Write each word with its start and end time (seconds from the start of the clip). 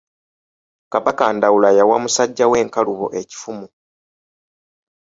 Kabaka 0.91 1.33
Ndawula 1.35 1.69
yawa 1.77 1.95
musajja 2.03 2.45
we 2.51 2.57
Nkalubo 2.65 3.07
ekifumu. 3.19 3.67